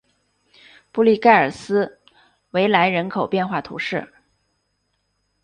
[0.91, 1.99] 布利盖尔斯
[2.49, 4.11] 维莱人口变化图示